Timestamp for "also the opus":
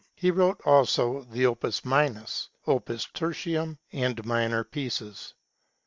0.65-1.85